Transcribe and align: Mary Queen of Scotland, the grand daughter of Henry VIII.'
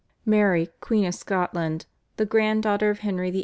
Mary 0.25 0.67
Queen 0.79 1.05
of 1.05 1.13
Scotland, 1.13 1.85
the 2.17 2.25
grand 2.25 2.63
daughter 2.63 2.89
of 2.89 3.01
Henry 3.01 3.29
VIII.' 3.29 3.39